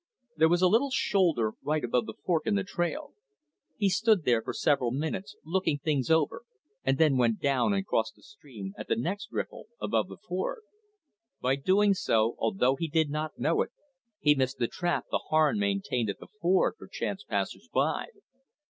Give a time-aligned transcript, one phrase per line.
[0.35, 3.13] There was a little shoulder right above the fork in the trail.
[3.77, 6.41] He stood there for several minutes, looking things over,
[6.83, 10.61] and then went down and crossed the stream at the next riffle, above the ford.
[11.39, 13.69] By doing so, although he did not know it,
[14.19, 18.07] he missed the trap the Harn maintained at the ford for chance passers by.